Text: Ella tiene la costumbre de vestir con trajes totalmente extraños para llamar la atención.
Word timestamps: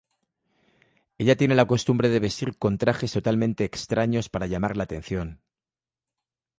Ella 1.19 1.35
tiene 1.35 1.53
la 1.53 1.67
costumbre 1.67 2.09
de 2.09 2.17
vestir 2.19 2.57
con 2.57 2.79
trajes 2.79 3.11
totalmente 3.13 3.65
extraños 3.65 4.29
para 4.29 4.47
llamar 4.47 4.75
la 4.75 4.85
atención. 4.85 5.43